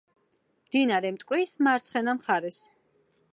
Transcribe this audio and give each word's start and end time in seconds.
მდინარე 0.69 1.11
მტკვრის 1.17 1.51
მარცხენა 1.67 2.17
მხარეს. 2.21 2.59